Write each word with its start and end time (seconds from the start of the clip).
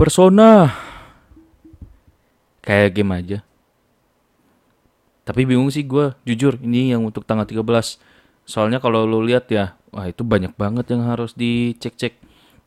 Persona 0.00 0.72
kayak 2.64 2.96
game 2.96 3.12
aja. 3.12 3.38
Tapi 5.28 5.44
bingung 5.44 5.68
sih 5.68 5.84
gue, 5.84 6.16
jujur 6.24 6.56
ini 6.64 6.88
yang 6.96 7.04
untuk 7.04 7.28
tanggal 7.28 7.44
13. 7.44 8.00
Soalnya 8.48 8.80
kalau 8.80 9.04
lu 9.04 9.20
lihat 9.20 9.52
ya, 9.52 9.76
wah 9.92 10.08
itu 10.08 10.24
banyak 10.24 10.56
banget 10.56 10.96
yang 10.96 11.04
harus 11.04 11.36
dicek-cek. 11.36 12.16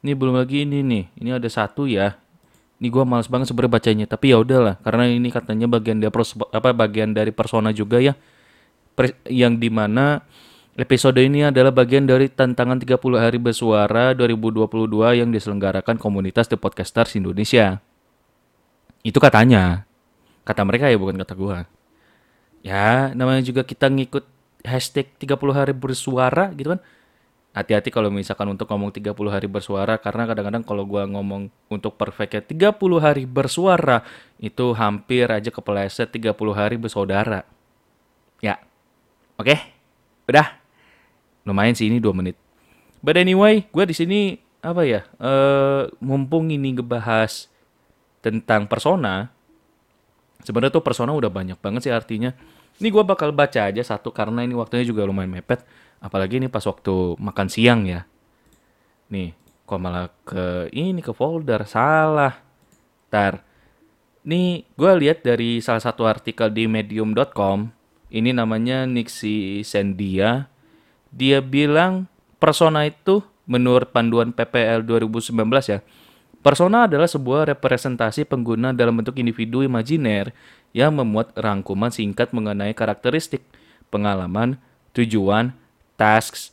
Ini 0.06 0.14
belum 0.14 0.38
lagi 0.38 0.62
ini 0.62 0.86
nih, 0.86 1.10
ini 1.18 1.34
ada 1.34 1.50
satu 1.50 1.90
ya. 1.90 2.22
Ini 2.78 2.94
gue 2.94 3.02
males 3.02 3.26
banget 3.26 3.50
sebenarnya 3.50 3.82
bacanya, 3.82 4.06
tapi 4.06 4.30
ya 4.30 4.38
udahlah, 4.38 4.78
karena 4.86 5.10
ini 5.10 5.34
katanya 5.34 5.66
bagian 5.66 6.06
dari 6.06 6.14
apa 6.14 6.70
bagian 6.70 7.18
dari 7.18 7.34
persona 7.34 7.74
juga 7.74 7.98
ya, 7.98 8.14
yang 9.26 9.58
di 9.58 9.74
mana 9.74 10.22
episode 10.74 11.22
ini 11.22 11.46
adalah 11.46 11.70
bagian 11.70 12.10
dari 12.10 12.30
tantangan 12.34 12.82
30 12.82 12.98
hari 13.22 13.38
bersuara 13.38 14.18
2022 14.18 14.66
yang 15.22 15.30
diselenggarakan 15.30 16.02
komunitas 16.02 16.50
The 16.50 16.58
Podcasters 16.58 17.14
Indonesia. 17.14 17.78
Itu 19.06 19.22
katanya. 19.22 19.86
Kata 20.44 20.66
mereka 20.66 20.90
ya 20.90 20.98
bukan 20.98 21.22
kata 21.22 21.34
gua. 21.38 21.70
Ya, 22.66 23.14
namanya 23.14 23.44
juga 23.46 23.62
kita 23.62 23.92
ngikut 23.92 24.26
hashtag 24.66 25.14
30 25.22 25.54
hari 25.54 25.74
bersuara 25.78 26.50
gitu 26.58 26.74
kan. 26.76 26.82
Hati-hati 27.54 27.94
kalau 27.94 28.10
misalkan 28.10 28.50
untuk 28.50 28.66
ngomong 28.66 28.90
30 28.90 29.14
hari 29.30 29.46
bersuara 29.46 30.02
karena 30.02 30.26
kadang-kadang 30.26 30.66
kalau 30.66 30.90
gua 30.90 31.06
ngomong 31.06 31.54
untuk 31.70 31.94
perfectnya 32.02 32.42
30 32.42 32.98
hari 32.98 33.30
bersuara 33.30 34.02
itu 34.42 34.74
hampir 34.74 35.30
aja 35.30 35.54
kepeleset 35.54 36.10
30 36.10 36.34
hari 36.58 36.82
bersaudara. 36.82 37.46
Ya. 38.42 38.58
Oke. 39.38 39.54
Udah. 40.26 40.63
Lumayan 41.44 41.76
sih 41.76 41.92
ini 41.92 42.00
2 42.00 42.12
menit. 42.16 42.36
But 43.04 43.20
anyway, 43.20 43.68
gue 43.68 43.84
di 43.84 43.96
sini 43.96 44.20
apa 44.64 44.88
ya? 44.88 45.04
eh 45.20 45.92
mumpung 46.00 46.48
ini 46.48 46.72
ngebahas 46.72 47.52
tentang 48.24 48.72
persona, 48.72 49.28
sebenarnya 50.40 50.80
tuh 50.80 50.86
persona 50.88 51.12
udah 51.12 51.28
banyak 51.28 51.60
banget 51.60 51.92
sih 51.92 51.94
artinya. 51.94 52.32
Ini 52.80 52.88
gue 52.90 53.04
bakal 53.04 53.36
baca 53.36 53.70
aja 53.70 53.84
satu 53.84 54.10
karena 54.16 54.48
ini 54.48 54.56
waktunya 54.56 54.88
juga 54.88 55.04
lumayan 55.04 55.30
mepet. 55.30 55.62
Apalagi 56.00 56.40
ini 56.40 56.48
pas 56.48 56.64
waktu 56.64 57.20
makan 57.20 57.48
siang 57.52 57.84
ya. 57.86 58.08
Nih, 59.12 59.36
kok 59.68 59.80
malah 59.80 60.10
ke 60.24 60.72
ini 60.72 61.04
ke 61.04 61.12
folder 61.12 61.68
salah. 61.68 62.40
Tar. 63.12 63.44
Nih, 64.24 64.64
gue 64.80 64.92
lihat 65.04 65.22
dari 65.28 65.60
salah 65.60 65.84
satu 65.84 66.08
artikel 66.08 66.48
di 66.50 66.66
medium.com. 66.66 67.68
Ini 68.08 68.32
namanya 68.32 68.88
Nixie 68.88 69.68
Sendia. 69.68 70.53
Dia 71.14 71.46
bilang 71.46 72.10
persona 72.42 72.90
itu 72.90 73.22
menurut 73.46 73.94
panduan 73.94 74.34
PPL 74.34 74.82
2019 74.82 75.30
ya. 75.70 75.80
Persona 76.44 76.92
adalah 76.92 77.08
sebuah 77.08 77.56
representasi 77.56 78.28
pengguna 78.28 78.76
dalam 78.76 79.00
bentuk 79.00 79.16
individu 79.16 79.64
imajiner 79.64 80.36
yang 80.76 80.92
memuat 80.92 81.32
rangkuman 81.40 81.88
singkat 81.88 82.36
mengenai 82.36 82.76
karakteristik, 82.76 83.46
pengalaman, 83.88 84.60
tujuan, 84.92 85.56
tasks, 85.96 86.52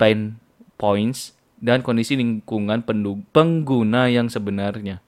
pain 0.00 0.40
points, 0.80 1.36
dan 1.60 1.84
kondisi 1.84 2.16
lingkungan 2.16 2.80
pengguna 3.34 4.08
yang 4.08 4.32
sebenarnya. 4.32 5.04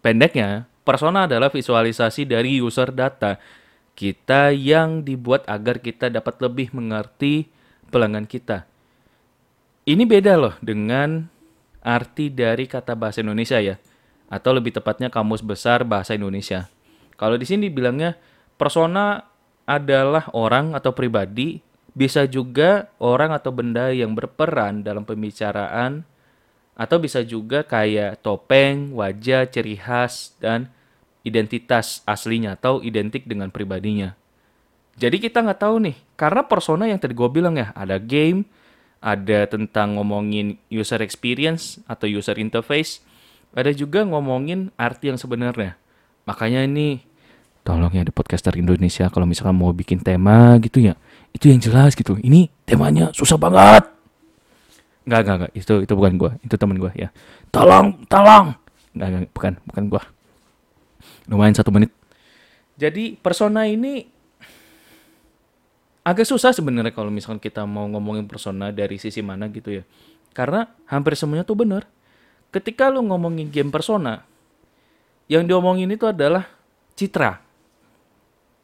Pendeknya, 0.00 0.68
persona 0.84 1.24
adalah 1.28 1.48
visualisasi 1.52 2.28
dari 2.28 2.60
user 2.60 2.92
data 2.92 3.40
kita 4.00 4.48
yang 4.56 5.04
dibuat 5.04 5.44
agar 5.44 5.84
kita 5.84 6.08
dapat 6.08 6.40
lebih 6.40 6.72
mengerti 6.72 7.52
pelanggan 7.92 8.24
kita. 8.24 8.64
Ini 9.84 10.08
beda 10.08 10.40
loh 10.40 10.56
dengan 10.64 11.28
arti 11.84 12.32
dari 12.32 12.64
kata 12.64 12.96
bahasa 12.96 13.20
Indonesia 13.20 13.60
ya, 13.60 13.76
atau 14.32 14.56
lebih 14.56 14.72
tepatnya 14.72 15.12
kamus 15.12 15.44
besar 15.44 15.84
bahasa 15.84 16.16
Indonesia. 16.16 16.72
Kalau 17.20 17.36
di 17.36 17.44
sini 17.44 17.68
bilangnya 17.68 18.16
persona 18.56 19.20
adalah 19.68 20.32
orang 20.32 20.72
atau 20.72 20.96
pribadi, 20.96 21.60
bisa 21.92 22.24
juga 22.24 22.88
orang 23.04 23.36
atau 23.36 23.52
benda 23.52 23.92
yang 23.92 24.16
berperan 24.16 24.80
dalam 24.80 25.04
pembicaraan, 25.04 26.08
atau 26.72 26.96
bisa 26.96 27.20
juga 27.20 27.68
kayak 27.68 28.24
topeng, 28.24 28.96
wajah, 28.96 29.44
ciri 29.52 29.76
khas, 29.76 30.32
dan 30.40 30.72
identitas 31.22 32.00
aslinya 32.08 32.56
atau 32.56 32.80
identik 32.80 33.28
dengan 33.28 33.52
pribadinya. 33.52 34.16
Jadi 35.00 35.16
kita 35.16 35.40
nggak 35.40 35.60
tahu 35.60 35.76
nih, 35.88 35.96
karena 36.16 36.44
persona 36.44 36.84
yang 36.84 37.00
tadi 37.00 37.16
gue 37.16 37.28
bilang 37.32 37.56
ya, 37.56 37.72
ada 37.72 37.96
game, 37.96 38.44
ada 39.00 39.48
tentang 39.48 39.96
ngomongin 39.96 40.60
user 40.68 41.00
experience 41.00 41.80
atau 41.88 42.04
user 42.04 42.36
interface, 42.36 43.00
ada 43.56 43.72
juga 43.72 44.04
ngomongin 44.04 44.68
arti 44.76 45.08
yang 45.08 45.16
sebenarnya. 45.16 45.80
Makanya 46.28 46.68
ini, 46.68 47.00
tolong 47.64 47.88
ya 47.96 48.04
di 48.04 48.12
podcaster 48.12 48.60
Indonesia 48.60 49.08
kalau 49.08 49.24
misalkan 49.24 49.56
mau 49.56 49.72
bikin 49.72 50.04
tema 50.04 50.60
gitu 50.60 50.84
ya, 50.84 51.00
itu 51.32 51.48
yang 51.48 51.60
jelas 51.64 51.96
gitu. 51.96 52.20
Ini 52.20 52.52
temanya 52.68 53.08
susah 53.16 53.40
banget. 53.40 53.88
Nggak, 55.08 55.20
nggak, 55.24 55.36
nggak. 55.40 55.52
Itu, 55.56 55.74
itu 55.80 55.92
bukan 55.96 56.12
gue. 56.20 56.30
Itu 56.44 56.54
teman 56.60 56.76
gue 56.76 56.92
ya. 56.92 57.08
Tolong, 57.48 58.04
tolong. 58.04 58.52
Nggak, 58.92 59.08
nggak, 59.08 59.22
bukan, 59.32 59.52
bukan 59.64 59.84
gue. 59.96 60.02
Lumayan 61.28 61.56
satu 61.56 61.70
menit. 61.74 61.92
Jadi 62.80 63.16
persona 63.18 63.68
ini 63.68 64.08
agak 66.00 66.24
susah 66.24 66.50
sebenarnya 66.56 66.96
kalau 66.96 67.12
misalkan 67.12 67.38
kita 67.38 67.68
mau 67.68 67.84
ngomongin 67.86 68.24
persona 68.24 68.72
dari 68.72 68.96
sisi 68.96 69.20
mana 69.20 69.52
gitu 69.52 69.80
ya. 69.80 69.84
Karena 70.32 70.64
hampir 70.88 71.18
semuanya 71.18 71.44
tuh 71.44 71.58
bener. 71.58 71.84
Ketika 72.50 72.90
lu 72.90 73.04
ngomongin 73.06 73.52
game 73.52 73.70
persona, 73.70 74.26
yang 75.30 75.46
diomongin 75.46 75.86
itu 75.94 76.10
adalah 76.10 76.50
citra. 76.98 77.38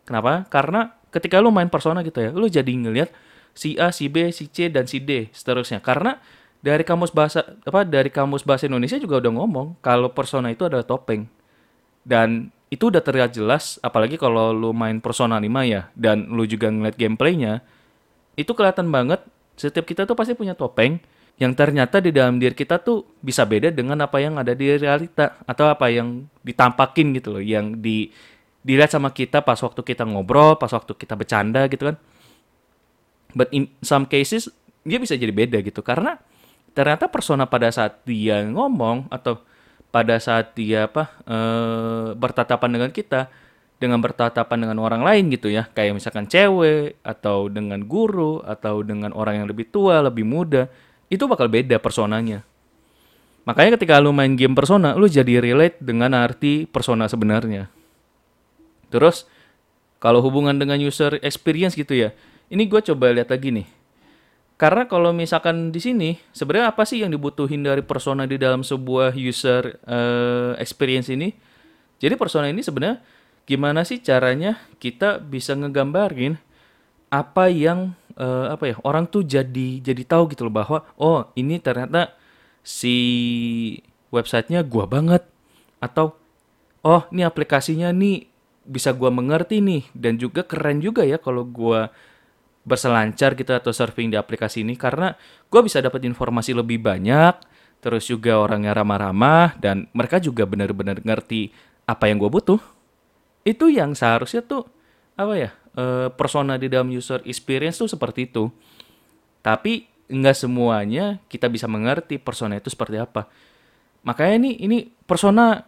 Kenapa? 0.02 0.42
Karena 0.50 0.90
ketika 1.14 1.38
lu 1.38 1.54
main 1.54 1.70
persona 1.70 2.02
gitu 2.02 2.18
ya, 2.18 2.30
lu 2.34 2.50
jadi 2.50 2.66
ngelihat 2.66 3.14
si 3.54 3.78
A, 3.78 3.94
si 3.94 4.10
B, 4.10 4.34
si 4.34 4.50
C 4.50 4.66
dan 4.66 4.90
si 4.90 4.98
D 4.98 5.30
seterusnya. 5.30 5.78
Karena 5.78 6.18
dari 6.58 6.82
kamus 6.82 7.14
bahasa 7.14 7.46
apa 7.62 7.86
dari 7.86 8.10
kamus 8.10 8.42
bahasa 8.42 8.66
Indonesia 8.66 8.98
juga 8.98 9.22
udah 9.22 9.32
ngomong 9.38 9.66
kalau 9.78 10.10
persona 10.10 10.50
itu 10.50 10.66
adalah 10.66 10.82
topeng. 10.82 11.30
Dan 12.06 12.54
itu 12.66 12.90
udah 12.90 13.02
terlihat 13.02 13.30
jelas 13.30 13.78
apalagi 13.78 14.18
kalau 14.18 14.50
lu 14.50 14.74
main 14.74 14.98
Persona 14.98 15.38
5 15.38 15.46
ya 15.70 15.86
dan 15.94 16.26
lu 16.34 16.42
juga 16.50 16.66
ngeliat 16.66 16.98
gameplaynya 16.98 17.62
itu 18.34 18.50
kelihatan 18.52 18.90
banget 18.90 19.22
setiap 19.54 19.86
kita 19.86 20.02
tuh 20.02 20.18
pasti 20.18 20.34
punya 20.34 20.58
topeng 20.58 20.98
yang 21.38 21.54
ternyata 21.54 22.02
di 22.02 22.10
dalam 22.10 22.42
diri 22.42 22.56
kita 22.56 22.82
tuh 22.82 23.06
bisa 23.22 23.46
beda 23.46 23.70
dengan 23.70 24.02
apa 24.02 24.18
yang 24.18 24.40
ada 24.40 24.56
di 24.56 24.72
realita 24.74 25.38
atau 25.46 25.70
apa 25.70 25.92
yang 25.92 26.26
ditampakin 26.42 27.14
gitu 27.14 27.38
loh 27.38 27.44
yang 27.44 27.78
di 27.78 28.10
dilihat 28.66 28.90
sama 28.90 29.14
kita 29.14 29.46
pas 29.46 29.60
waktu 29.62 29.78
kita 29.86 30.02
ngobrol 30.02 30.58
pas 30.58 30.72
waktu 30.74 30.90
kita 30.96 31.14
bercanda 31.14 31.70
gitu 31.70 31.94
kan. 31.94 31.96
But 33.36 33.52
in 33.54 33.70
some 33.84 34.10
cases 34.10 34.50
dia 34.82 34.98
bisa 34.98 35.14
jadi 35.14 35.30
beda 35.30 35.62
gitu 35.62 35.86
karena 35.86 36.18
ternyata 36.74 37.06
persona 37.06 37.46
pada 37.46 37.70
saat 37.70 38.02
dia 38.02 38.42
ngomong 38.42 39.06
atau 39.12 39.38
pada 39.96 40.20
saat 40.20 40.52
dia 40.52 40.84
apa 40.84 41.08
eh, 41.24 42.12
bertatapan 42.12 42.68
dengan 42.76 42.90
kita 42.92 43.32
dengan 43.80 43.96
bertatapan 44.04 44.68
dengan 44.68 44.76
orang 44.84 45.00
lain 45.00 45.32
gitu 45.32 45.48
ya. 45.48 45.72
Kayak 45.72 45.96
misalkan 45.96 46.28
cewek 46.28 47.00
atau 47.00 47.48
dengan 47.48 47.80
guru 47.80 48.44
atau 48.44 48.84
dengan 48.84 49.16
orang 49.16 49.40
yang 49.40 49.46
lebih 49.48 49.72
tua 49.72 50.04
lebih 50.04 50.28
muda 50.28 50.68
itu 51.08 51.24
bakal 51.24 51.48
beda 51.48 51.80
personanya. 51.80 52.44
Makanya 53.48 53.80
ketika 53.80 53.96
lu 53.96 54.12
main 54.12 54.36
game 54.36 54.52
persona 54.52 54.92
lu 54.92 55.08
jadi 55.08 55.40
relate 55.40 55.80
dengan 55.80 56.12
arti 56.12 56.68
persona 56.68 57.08
sebenarnya. 57.08 57.72
Terus 58.92 59.24
kalau 59.96 60.20
hubungan 60.20 60.60
dengan 60.60 60.76
user 60.76 61.16
experience 61.24 61.72
gitu 61.72 61.96
ya 61.96 62.12
ini 62.52 62.68
gue 62.68 62.80
coba 62.92 63.10
lihat 63.10 63.32
lagi 63.32 63.50
nih 63.50 63.66
karena 64.56 64.88
kalau 64.88 65.12
misalkan 65.12 65.68
di 65.68 65.80
sini, 65.84 66.10
sebenarnya 66.32 66.72
apa 66.72 66.88
sih 66.88 67.04
yang 67.04 67.12
dibutuhin 67.12 67.60
dari 67.60 67.84
persona 67.84 68.24
di 68.24 68.40
dalam 68.40 68.64
sebuah 68.64 69.12
user 69.12 69.84
eh, 69.84 70.52
experience 70.56 71.12
ini? 71.12 71.28
Jadi 72.00 72.16
persona 72.16 72.48
ini 72.48 72.64
sebenarnya 72.64 73.04
gimana 73.44 73.84
sih 73.84 74.00
caranya 74.00 74.56
kita 74.80 75.20
bisa 75.20 75.52
ngegambarin 75.52 76.40
apa 77.12 77.52
yang 77.52 77.92
eh, 78.16 78.46
apa 78.48 78.64
ya 78.72 78.76
orang 78.82 79.04
tuh 79.06 79.22
jadi 79.28 79.84
jadi 79.84 80.02
tahu 80.08 80.32
gitu 80.32 80.48
loh 80.48 80.54
bahwa 80.56 80.88
oh 80.96 81.28
ini 81.36 81.60
ternyata 81.60 82.16
si 82.64 82.96
websitenya 84.08 84.64
gua 84.64 84.88
banget 84.88 85.22
atau 85.84 86.16
oh 86.82 87.04
ini 87.12 87.22
aplikasinya 87.22 87.92
nih 87.92 88.26
bisa 88.66 88.90
gua 88.96 89.12
mengerti 89.12 89.62
nih 89.62 89.84
dan 89.94 90.18
juga 90.18 90.42
keren 90.42 90.82
juga 90.82 91.06
ya 91.06 91.20
kalau 91.20 91.46
gua 91.46 91.92
berselancar 92.66 93.38
gitu 93.38 93.54
atau 93.54 93.70
surfing 93.70 94.10
di 94.10 94.18
aplikasi 94.18 94.66
ini 94.66 94.74
karena 94.74 95.14
gue 95.46 95.60
bisa 95.62 95.78
dapat 95.78 96.02
informasi 96.02 96.50
lebih 96.50 96.82
banyak 96.82 97.38
terus 97.78 98.10
juga 98.10 98.42
orangnya 98.42 98.74
ramah-ramah 98.74 99.54
dan 99.62 99.86
mereka 99.94 100.18
juga 100.18 100.42
benar-benar 100.42 100.98
ngerti 101.06 101.54
apa 101.86 102.10
yang 102.10 102.18
gue 102.18 102.26
butuh. 102.26 102.58
Itu 103.46 103.70
yang 103.70 103.94
seharusnya 103.94 104.42
tuh 104.42 104.66
apa 105.14 105.34
ya 105.38 105.50
eh, 105.78 106.10
persona 106.10 106.58
di 106.58 106.66
dalam 106.66 106.90
user 106.90 107.22
experience 107.22 107.78
tuh 107.78 107.86
seperti 107.86 108.26
itu. 108.26 108.50
Tapi 109.38 109.86
nggak 110.10 110.34
semuanya 110.34 111.22
kita 111.30 111.46
bisa 111.46 111.70
mengerti 111.70 112.18
persona 112.18 112.58
itu 112.58 112.66
seperti 112.66 112.98
apa. 112.98 113.30
Makanya 114.02 114.34
ini 114.42 114.50
ini 114.58 114.78
persona 115.06 115.62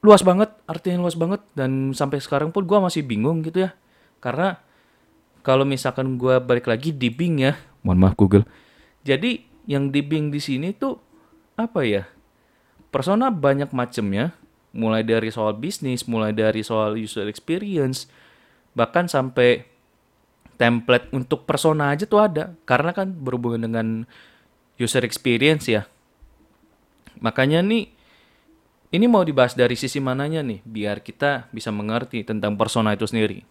luas 0.00 0.24
banget 0.24 0.48
artinya 0.64 1.04
luas 1.04 1.16
banget 1.16 1.44
dan 1.52 1.92
sampai 1.92 2.24
sekarang 2.24 2.52
pun 2.52 2.64
gue 2.64 2.78
masih 2.80 3.04
bingung 3.04 3.44
gitu 3.44 3.68
ya. 3.68 3.76
Karena 4.24 4.63
kalau 5.44 5.68
misalkan 5.68 6.16
gue 6.16 6.40
balik 6.40 6.66
lagi 6.66 6.90
di 6.90 7.12
Bing 7.12 7.44
ya. 7.44 7.54
Mohon 7.84 7.98
maaf 8.00 8.14
Google. 8.16 8.44
Jadi 9.04 9.44
yang 9.68 9.92
di 9.92 10.00
Bing 10.00 10.32
di 10.32 10.40
sini 10.40 10.72
tuh 10.72 10.96
apa 11.54 11.86
ya 11.86 12.02
persona 12.90 13.30
banyak 13.30 13.70
macamnya 13.70 14.34
mulai 14.74 15.06
dari 15.06 15.30
soal 15.30 15.54
bisnis 15.54 16.10
mulai 16.10 16.34
dari 16.34 16.66
soal 16.66 16.98
user 16.98 17.30
experience 17.30 18.10
bahkan 18.74 19.06
sampai 19.06 19.62
template 20.54 21.10
untuk 21.10 21.46
persona 21.46 21.94
aja 21.94 22.06
tuh 22.06 22.22
ada. 22.22 22.54
Karena 22.66 22.94
kan 22.94 23.10
berhubungan 23.10 23.62
dengan 23.66 23.86
user 24.78 25.02
experience 25.06 25.70
ya. 25.70 25.86
Makanya 27.22 27.62
nih 27.62 27.90
ini 28.94 29.06
mau 29.10 29.26
dibahas 29.26 29.58
dari 29.58 29.74
sisi 29.74 29.98
mananya 29.98 30.42
nih, 30.46 30.62
biar 30.62 31.02
kita 31.02 31.50
bisa 31.50 31.74
mengerti 31.74 32.22
tentang 32.22 32.54
persona 32.54 32.94
itu 32.94 33.10
sendiri. 33.10 33.42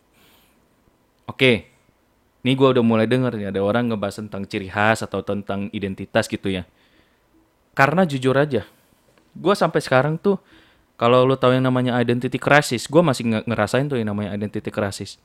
Oke, 1.28 1.73
ini 2.44 2.54
gue 2.60 2.68
udah 2.76 2.84
mulai 2.84 3.08
denger 3.08 3.34
nih, 3.40 3.48
ada 3.56 3.60
orang 3.64 3.90
ngebahas 3.90 4.20
tentang 4.20 4.44
ciri 4.46 4.68
khas 4.68 5.02
atau 5.02 5.24
tentang 5.24 5.72
identitas 5.72 6.28
gitu 6.28 6.52
ya. 6.52 6.68
Karena 7.74 8.04
jujur 8.04 8.36
aja, 8.36 8.68
gue 9.34 9.54
sampai 9.56 9.80
sekarang 9.82 10.20
tuh, 10.20 10.38
kalau 11.00 11.26
lo 11.26 11.40
tahu 11.40 11.58
yang 11.58 11.66
namanya 11.66 11.98
identity 11.98 12.38
crisis, 12.38 12.86
gue 12.86 13.02
masih 13.02 13.48
ngerasain 13.48 13.88
tuh 13.88 13.98
yang 13.98 14.12
namanya 14.12 14.36
identity 14.36 14.70
crisis. 14.70 15.18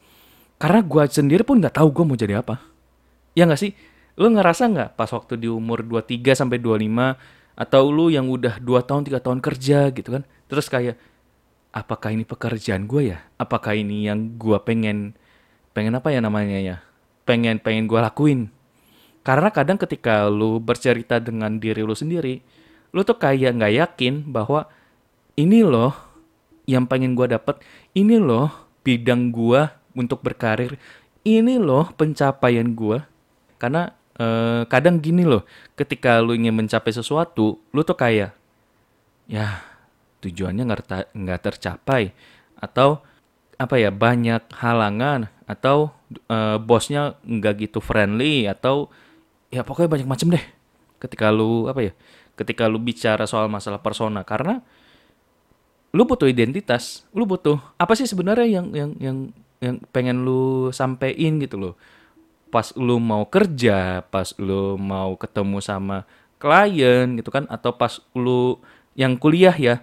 Karena 0.56 0.80
gue 0.80 1.02
sendiri 1.10 1.42
pun 1.42 1.60
nggak 1.60 1.76
tahu 1.76 1.90
gue 1.92 2.04
mau 2.06 2.16
jadi 2.16 2.40
apa. 2.40 2.62
Ya 3.36 3.44
nggak 3.44 3.60
sih? 3.60 3.74
Lo 4.18 4.26
ngerasa 4.32 4.66
nggak 4.70 4.88
pas 4.98 5.10
waktu 5.12 5.38
di 5.38 5.46
umur 5.46 5.86
23 5.86 6.34
sampai 6.34 6.58
25 6.58 7.38
atau 7.58 7.90
lu 7.90 8.06
yang 8.06 8.30
udah 8.30 8.62
2 8.62 8.86
tahun 8.86 9.02
3 9.02 9.18
tahun 9.18 9.38
kerja 9.42 9.90
gitu 9.90 10.14
kan 10.14 10.22
terus 10.46 10.70
kayak 10.70 10.94
apakah 11.74 12.14
ini 12.14 12.22
pekerjaan 12.22 12.86
gue 12.86 13.10
ya 13.10 13.18
apakah 13.34 13.74
ini 13.74 14.06
yang 14.06 14.38
gue 14.38 14.54
pengen 14.62 15.18
pengen 15.74 15.98
apa 15.98 16.14
ya 16.14 16.22
namanya 16.22 16.54
ya 16.62 16.76
pengen 17.28 17.60
pengen 17.60 17.84
gue 17.84 18.00
lakuin. 18.00 18.48
Karena 19.20 19.52
kadang 19.52 19.76
ketika 19.76 20.24
lu 20.32 20.56
bercerita 20.56 21.20
dengan 21.20 21.60
diri 21.60 21.84
lu 21.84 21.92
sendiri 21.92 22.40
lu 22.88 23.04
tuh 23.04 23.20
kayak 23.20 23.60
nggak 23.60 23.74
yakin 23.84 24.32
bahwa 24.32 24.64
ini 25.36 25.60
loh 25.60 25.92
yang 26.64 26.88
pengen 26.88 27.12
gue 27.12 27.28
dapet 27.28 27.60
ini 27.92 28.16
loh 28.16 28.48
bidang 28.80 29.28
gue 29.28 29.68
untuk 29.92 30.24
berkarir 30.24 30.80
ini 31.20 31.60
loh 31.60 31.92
pencapaian 31.92 32.64
gue 32.72 33.04
karena 33.60 33.92
uh, 34.18 34.62
kadang 34.70 35.02
gini 35.02 35.26
loh, 35.26 35.46
ketika 35.74 36.22
lu 36.22 36.32
ingin 36.38 36.54
mencapai 36.54 36.94
sesuatu, 36.94 37.58
lu 37.74 37.80
tuh 37.82 37.98
kayak, 37.98 38.34
ya 39.26 39.62
tujuannya 40.22 40.64
nggak 41.14 41.42
tercapai. 41.42 42.14
Atau 42.58 43.02
apa 43.58 43.74
ya 43.78 43.90
banyak 43.90 44.54
halangan 44.54 45.30
atau 45.50 45.90
uh, 46.28 46.56
bosnya 46.60 47.16
nggak 47.24 47.68
gitu 47.68 47.78
friendly 47.78 48.48
atau 48.48 48.88
ya 49.52 49.64
pokoknya 49.64 49.90
banyak 49.98 50.08
macam 50.08 50.28
deh. 50.32 50.44
Ketika 50.98 51.30
lu 51.30 51.70
apa 51.70 51.80
ya 51.80 51.92
ketika 52.38 52.70
lu 52.70 52.78
bicara 52.78 53.26
soal 53.26 53.50
masalah 53.50 53.82
persona. 53.82 54.22
Karena 54.22 54.60
lu 55.92 56.04
butuh 56.04 56.28
identitas 56.28 57.08
lu 57.16 57.24
butuh 57.24 57.56
apa 57.80 57.96
sih 57.96 58.04
sebenarnya 58.04 58.44
yang 58.44 58.66
yang 58.76 58.90
yang 59.00 59.16
yang 59.58 59.74
pengen 59.90 60.22
lu 60.22 60.70
sampein 60.70 61.40
gitu 61.42 61.56
loh. 61.58 61.74
Pas 62.48 62.72
lu 62.76 62.96
mau 62.96 63.28
kerja, 63.28 64.00
pas 64.08 64.32
lu 64.40 64.80
mau 64.80 65.16
ketemu 65.20 65.60
sama 65.60 66.08
klien 66.38 67.18
gitu 67.18 67.34
kan 67.34 67.44
atau 67.50 67.74
pas 67.74 67.98
lu 68.14 68.62
yang 68.94 69.18
kuliah 69.18 69.52
ya 69.54 69.82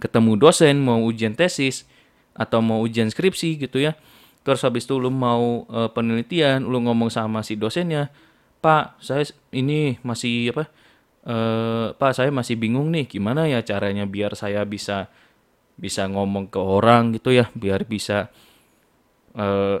ketemu 0.00 0.34
dosen 0.34 0.82
mau 0.82 0.98
ujian 1.04 1.36
tesis 1.36 1.86
atau 2.32 2.58
mau 2.64 2.82
ujian 2.82 3.06
skripsi 3.06 3.60
gitu 3.60 3.78
ya. 3.78 3.94
Terus 4.42 4.60
habis 4.66 4.84
itu 4.84 4.98
lu 4.98 5.10
mau 5.10 5.66
uh, 5.70 5.90
penelitian, 5.94 6.66
lu 6.66 6.82
ngomong 6.82 7.10
sama 7.14 7.46
si 7.46 7.54
dosennya, 7.54 8.10
"Pak, 8.58 8.98
saya 8.98 9.22
ini 9.54 9.98
masih 10.02 10.50
apa? 10.50 10.66
Uh, 11.22 11.94
Pak, 11.94 12.18
saya 12.18 12.34
masih 12.34 12.58
bingung 12.58 12.90
nih 12.90 13.06
gimana 13.06 13.46
ya 13.46 13.62
caranya 13.62 14.02
biar 14.10 14.34
saya 14.34 14.66
bisa 14.66 15.06
bisa 15.78 16.10
ngomong 16.10 16.50
ke 16.50 16.58
orang 16.58 17.14
gitu 17.14 17.30
ya, 17.30 17.46
biar 17.54 17.86
bisa 17.86 18.34
uh, 19.38 19.78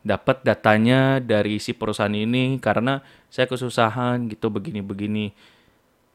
dapat 0.00 0.42
datanya 0.42 1.20
dari 1.20 1.60
si 1.60 1.76
perusahaan 1.76 2.12
ini 2.12 2.56
karena 2.58 3.04
saya 3.28 3.46
kesusahan 3.46 4.26
gitu 4.32 4.48
begini-begini. 4.50 5.30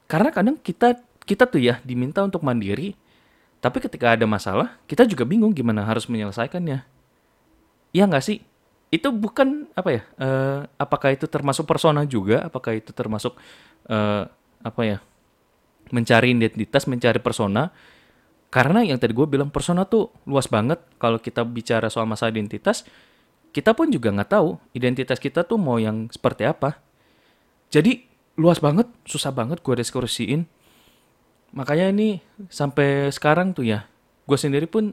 Karena 0.10 0.30
kadang 0.34 0.58
kita 0.60 1.00
kita 1.26 1.50
tuh 1.50 1.62
ya 1.64 1.80
diminta 1.82 2.22
untuk 2.22 2.44
mandiri, 2.46 2.94
tapi 3.62 3.82
ketika 3.82 4.14
ada 4.14 4.28
masalah 4.28 4.78
kita 4.86 5.08
juga 5.08 5.26
bingung 5.26 5.56
gimana 5.56 5.86
harus 5.86 6.06
menyelesaikannya. 6.12 6.95
Iya 7.96 8.12
nggak 8.12 8.26
sih? 8.28 8.44
Itu 8.92 9.16
bukan 9.16 9.72
apa 9.72 9.90
ya? 9.96 10.02
Uh, 10.20 10.60
apakah 10.76 11.16
itu 11.16 11.32
termasuk 11.32 11.64
persona 11.64 12.04
juga? 12.04 12.44
Apakah 12.44 12.76
itu 12.76 12.92
termasuk 12.92 13.40
uh, 13.88 14.28
apa 14.60 14.82
ya? 14.84 14.98
Mencari 15.96 16.36
identitas, 16.36 16.92
mencari 16.92 17.24
persona. 17.24 17.72
Karena 18.52 18.84
yang 18.84 19.00
tadi 19.00 19.16
gue 19.16 19.24
bilang 19.24 19.48
persona 19.48 19.88
tuh 19.88 20.12
luas 20.28 20.52
banget. 20.52 20.84
Kalau 21.00 21.24
kita 21.24 21.48
bicara 21.48 21.88
soal 21.88 22.04
masa 22.04 22.28
identitas, 22.28 22.84
kita 23.56 23.72
pun 23.72 23.88
juga 23.88 24.12
nggak 24.12 24.32
tahu 24.36 24.60
identitas 24.76 25.16
kita 25.16 25.48
tuh 25.48 25.56
mau 25.56 25.80
yang 25.80 26.12
seperti 26.12 26.44
apa. 26.44 26.76
Jadi 27.72 28.04
luas 28.36 28.60
banget, 28.60 28.92
susah 29.08 29.32
banget 29.32 29.64
gue 29.64 29.76
diskusiin. 29.80 30.44
Makanya 31.56 31.96
ini 31.96 32.20
sampai 32.52 33.08
sekarang 33.16 33.56
tuh 33.56 33.64
ya, 33.64 33.88
gue 34.28 34.36
sendiri 34.36 34.68
pun 34.68 34.92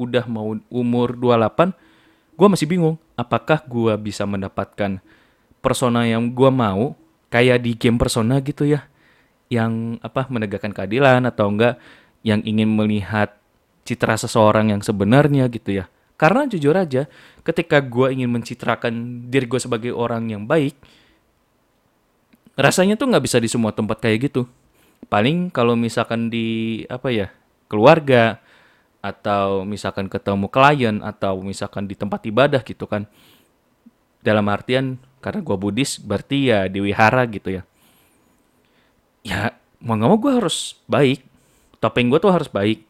udah 0.00 0.24
mau 0.24 0.56
umur 0.72 1.12
28, 1.12 1.87
gue 2.38 2.46
masih 2.46 2.70
bingung 2.70 2.94
apakah 3.18 3.66
gue 3.66 3.98
bisa 3.98 4.22
mendapatkan 4.22 5.02
persona 5.58 6.06
yang 6.06 6.30
gue 6.30 6.50
mau, 6.54 6.94
kayak 7.34 7.66
di 7.66 7.74
game 7.74 7.98
persona 7.98 8.38
gitu 8.38 8.62
ya, 8.62 8.86
yang 9.50 9.98
apa 10.00 10.30
menegakkan 10.30 10.70
keadilan 10.70 11.26
atau 11.26 11.50
enggak 11.50 11.82
yang 12.22 12.38
ingin 12.46 12.70
melihat 12.70 13.34
citra 13.82 14.14
seseorang 14.14 14.70
yang 14.70 14.80
sebenarnya 14.86 15.50
gitu 15.50 15.82
ya. 15.82 15.90
Karena 16.18 16.46
jujur 16.46 16.74
aja, 16.74 17.06
ketika 17.46 17.78
gue 17.82 18.14
ingin 18.14 18.30
mencitrakan 18.30 19.26
diri 19.30 19.46
gue 19.46 19.58
sebagai 19.58 19.92
orang 19.94 20.30
yang 20.30 20.46
baik, 20.46 20.74
rasanya 22.58 22.98
tuh 22.98 23.10
nggak 23.10 23.24
bisa 23.26 23.38
di 23.38 23.50
semua 23.50 23.70
tempat 23.70 24.02
kayak 24.02 24.30
gitu. 24.30 24.46
Paling 25.06 25.50
kalau 25.50 25.78
misalkan 25.78 26.26
di 26.26 26.82
apa 26.90 27.10
ya 27.14 27.30
keluarga 27.70 28.42
atau 29.08 29.64
misalkan 29.64 30.06
ketemu 30.12 30.46
klien 30.52 31.00
atau 31.00 31.40
misalkan 31.40 31.88
di 31.88 31.96
tempat 31.96 32.20
ibadah 32.28 32.60
gitu 32.60 32.84
kan. 32.84 33.08
Dalam 34.20 34.44
artian 34.52 35.00
karena 35.24 35.40
gue 35.40 35.56
Buddhis 35.56 35.96
berarti 35.96 36.52
ya 36.52 36.68
di 36.68 36.84
wihara 36.84 37.24
gitu 37.26 37.56
ya. 37.58 37.62
Ya 39.24 39.56
mau 39.80 39.96
nggak 39.96 40.10
mau 40.10 40.18
gue 40.20 40.32
harus 40.36 40.76
baik. 40.84 41.24
Topeng 41.80 42.10
gue 42.10 42.20
tuh 42.20 42.34
harus 42.34 42.50
baik 42.50 42.88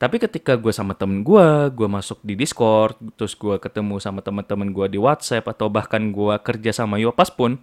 tapi 0.00 0.16
ketika 0.16 0.56
gue 0.56 0.72
sama 0.72 0.96
temen 0.96 1.20
gue, 1.20 1.46
gue 1.76 1.84
masuk 1.84 2.24
di 2.24 2.32
Discord, 2.32 2.96
terus 3.20 3.36
gue 3.36 3.60
ketemu 3.60 4.00
sama 4.00 4.24
teman-teman 4.24 4.72
gue 4.72 4.96
di 4.96 4.96
WhatsApp 4.96 5.44
atau 5.44 5.68
bahkan 5.68 6.00
gue 6.08 6.40
kerja 6.40 6.72
sama 6.72 6.96
Yopas 6.96 7.28
pun, 7.28 7.60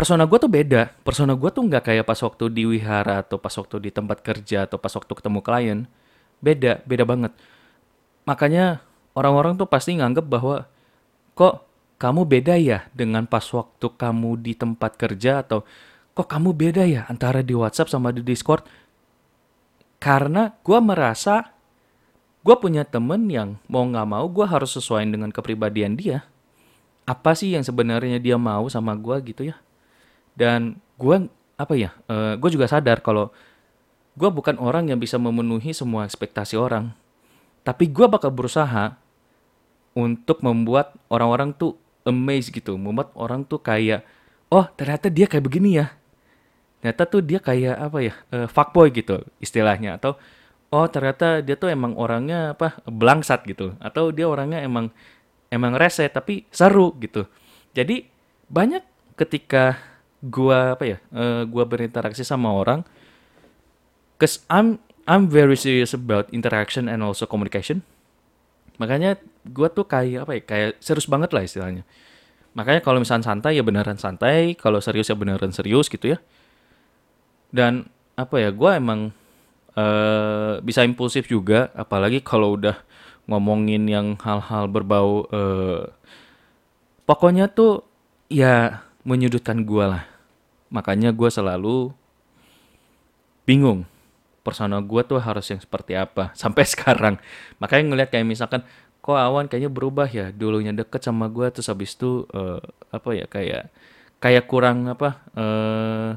persona 0.00 0.24
gue 0.24 0.38
tuh 0.40 0.48
beda. 0.48 0.96
Persona 1.04 1.36
gue 1.36 1.50
tuh 1.52 1.60
nggak 1.68 1.92
kayak 1.92 2.08
pas 2.08 2.16
waktu 2.16 2.48
di 2.48 2.64
wihara 2.64 3.20
atau 3.20 3.36
pas 3.36 3.52
waktu 3.52 3.76
di 3.84 3.90
tempat 3.92 4.24
kerja 4.24 4.64
atau 4.64 4.80
pas 4.80 4.88
waktu 4.96 5.12
ketemu 5.12 5.44
klien. 5.44 5.78
Beda, 6.40 6.80
beda 6.88 7.04
banget. 7.04 7.36
Makanya 8.24 8.80
orang-orang 9.12 9.60
tuh 9.60 9.68
pasti 9.68 10.00
nganggep 10.00 10.24
bahwa 10.24 10.64
kok 11.36 11.68
kamu 12.00 12.24
beda 12.24 12.56
ya 12.56 12.88
dengan 12.96 13.28
pas 13.28 13.44
waktu 13.44 13.92
kamu 13.92 14.40
di 14.40 14.56
tempat 14.56 14.96
kerja 14.96 15.44
atau 15.44 15.68
kok 16.16 16.24
kamu 16.32 16.56
beda 16.56 16.88
ya 16.88 17.04
antara 17.12 17.44
di 17.44 17.52
WhatsApp 17.52 17.92
sama 17.92 18.08
di 18.08 18.24
Discord 18.24 18.64
karena 20.00 20.56
gue 20.64 20.80
merasa 20.80 21.52
gue 22.40 22.56
punya 22.56 22.88
temen 22.88 23.28
yang 23.28 23.60
mau 23.68 23.84
nggak 23.84 24.08
mau 24.08 24.24
gue 24.32 24.48
harus 24.48 24.72
sesuaiin 24.80 25.12
dengan 25.12 25.28
kepribadian 25.28 25.92
dia. 25.92 26.24
Apa 27.04 27.36
sih 27.36 27.52
yang 27.52 27.60
sebenarnya 27.60 28.16
dia 28.16 28.40
mau 28.40 28.64
sama 28.72 28.96
gue 28.96 29.20
gitu 29.28 29.44
ya? 29.52 29.60
Dan 30.40 30.80
gue 30.96 31.28
apa 31.60 31.74
ya? 31.76 31.92
Uh, 32.08 32.32
eh, 32.32 32.34
gue 32.40 32.50
juga 32.56 32.64
sadar 32.64 33.04
kalau 33.04 33.28
gue 34.16 34.30
bukan 34.32 34.56
orang 34.56 34.88
yang 34.88 34.96
bisa 34.96 35.20
memenuhi 35.20 35.76
semua 35.76 36.08
ekspektasi 36.08 36.56
orang. 36.56 36.96
Tapi 37.60 37.92
gue 37.92 38.08
bakal 38.08 38.32
berusaha 38.32 38.96
untuk 39.92 40.40
membuat 40.40 40.96
orang-orang 41.12 41.52
tuh 41.52 41.76
amazed 42.08 42.56
gitu, 42.56 42.80
membuat 42.80 43.12
orang 43.12 43.44
tuh 43.44 43.60
kayak, 43.60 44.00
oh 44.48 44.64
ternyata 44.72 45.12
dia 45.12 45.28
kayak 45.28 45.44
begini 45.44 45.76
ya 45.76 46.00
ternyata 46.80 47.04
tuh 47.04 47.20
dia 47.20 47.38
kayak 47.38 47.76
apa 47.76 47.98
ya 48.00 48.14
uh, 48.32 48.48
fuckboy 48.48 48.88
gitu 48.90 49.20
istilahnya 49.38 50.00
atau 50.00 50.16
oh 50.72 50.88
ternyata 50.88 51.44
dia 51.44 51.54
tuh 51.60 51.68
emang 51.68 51.92
orangnya 51.94 52.56
apa 52.56 52.80
belangsat 52.88 53.44
gitu 53.44 53.76
atau 53.78 54.08
dia 54.10 54.24
orangnya 54.24 54.64
emang 54.64 54.88
emang 55.52 55.76
rese 55.76 56.08
tapi 56.08 56.48
seru 56.48 56.96
gitu 56.98 57.28
jadi 57.76 58.08
banyak 58.48 58.80
ketika 59.14 59.76
gua 60.24 60.76
apa 60.76 60.84
ya 60.84 60.98
eh, 61.16 61.42
gua 61.48 61.64
berinteraksi 61.64 62.20
sama 62.24 62.52
orang 62.52 62.84
cause 64.20 64.44
I'm 64.52 64.76
I'm 65.08 65.26
very 65.26 65.56
serious 65.56 65.96
about 65.96 66.28
interaction 66.30 66.86
and 66.86 67.00
also 67.02 67.24
communication. 67.24 67.82
Makanya 68.76 69.18
gua 69.48 69.66
tuh 69.72 69.88
kayak 69.88 70.28
apa 70.28 70.32
ya 70.38 70.42
kayak 70.44 70.70
serius 70.78 71.10
banget 71.10 71.32
lah 71.32 71.42
istilahnya. 71.42 71.82
Makanya 72.54 72.78
kalau 72.78 73.02
misalnya 73.02 73.26
santai 73.26 73.58
ya 73.58 73.64
beneran 73.66 73.98
santai. 73.98 74.54
Kalau 74.54 74.78
serius 74.78 75.10
ya 75.10 75.16
beneran 75.16 75.50
serius 75.50 75.90
gitu 75.90 76.14
ya. 76.14 76.18
Dan 77.50 77.90
apa 78.14 78.38
ya 78.38 78.54
gua 78.54 78.78
emang 78.78 79.10
eh 79.74 80.62
bisa 80.62 80.86
impulsif 80.86 81.26
juga. 81.26 81.74
Apalagi 81.74 82.22
kalau 82.22 82.54
udah 82.54 82.78
ngomongin 83.26 83.90
yang 83.90 84.14
hal-hal 84.20 84.70
berbau 84.70 85.26
eh 85.32 85.90
pokoknya 87.02 87.50
tuh 87.50 87.82
ya 88.30 88.86
menyudutkan 89.02 89.66
gua 89.66 89.84
lah 89.90 90.09
makanya 90.70 91.10
gua 91.10 91.28
selalu 91.28 91.92
bingung. 93.44 93.84
Persona 94.40 94.80
gua 94.80 95.04
tuh 95.04 95.20
harus 95.20 95.44
yang 95.52 95.60
seperti 95.60 95.98
apa 95.98 96.32
sampai 96.40 96.64
sekarang. 96.64 97.20
Makanya 97.60 97.84
ngelihat 97.92 98.10
kayak 98.14 98.26
misalkan 98.26 98.62
kok 99.04 99.18
awan 99.18 99.50
kayaknya 99.50 99.68
berubah 99.68 100.08
ya? 100.08 100.32
Dulunya 100.32 100.72
deket 100.72 101.04
sama 101.04 101.28
gua 101.28 101.50
terus 101.52 101.68
habis 101.68 101.92
itu 101.98 102.24
eh, 102.32 102.62
apa 102.94 103.10
ya 103.12 103.26
kayak 103.28 103.68
kayak 104.22 104.44
kurang 104.48 104.88
apa 104.88 105.20
eh 105.36 106.10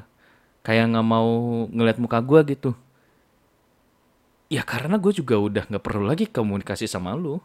kayak 0.63 0.95
nggak 0.95 1.07
mau 1.07 1.29
ngeliat 1.67 1.97
muka 1.99 2.21
gua 2.23 2.45
gitu. 2.47 2.71
Ya 4.53 4.61
karena 4.61 5.01
gue 5.01 5.09
juga 5.17 5.41
udah 5.41 5.65
nggak 5.65 5.81
perlu 5.81 6.05
lagi 6.05 6.29
komunikasi 6.29 6.85
sama 6.85 7.17
lu. 7.17 7.41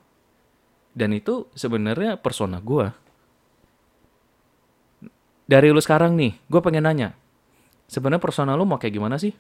Dan 0.92 1.16
itu 1.16 1.48
sebenarnya 1.56 2.20
persona 2.20 2.60
gua 2.60 2.92
dari 5.48 5.72
lu 5.72 5.80
sekarang 5.80 6.12
nih 6.14 6.36
gue 6.46 6.60
pengen 6.60 6.84
nanya 6.84 7.16
sebenarnya 7.88 8.20
persona 8.20 8.52
lu 8.52 8.68
mau 8.68 8.76
kayak 8.76 8.94
gimana 9.00 9.16
sih 9.16 9.32